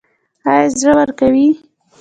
[0.49, 1.47] ایا زړه ورکوئ؟